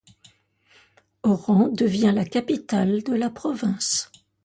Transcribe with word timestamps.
Oran 1.21 1.67
devient 1.67 2.11
la 2.11 2.25
capitale 2.25 3.03
de 3.03 3.13
la 3.13 3.29
province. 3.29 4.11